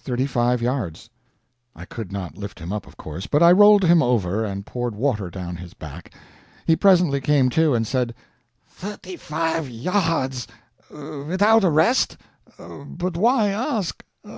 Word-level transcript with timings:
"Thirty 0.00 0.24
five 0.24 0.62
yards."... 0.62 1.10
I 1.76 1.84
could 1.84 2.10
not 2.10 2.38
lift 2.38 2.58
him 2.58 2.72
up, 2.72 2.86
of 2.86 2.96
course; 2.96 3.26
but 3.26 3.42
I 3.42 3.52
rolled 3.52 3.84
him 3.84 4.02
over, 4.02 4.42
and 4.42 4.64
poured 4.64 4.94
water 4.94 5.28
down 5.28 5.56
his 5.56 5.74
back. 5.74 6.14
He 6.64 6.74
presently 6.74 7.20
came 7.20 7.50
to, 7.50 7.74
and 7.74 7.86
said: 7.86 8.14
"Thirty 8.66 9.16
five 9.18 9.68
yards 9.68 10.48
without 10.90 11.64
a 11.64 11.70
rest? 11.70 12.16
But 12.58 13.18
why 13.18 13.48
ask? 13.48 14.02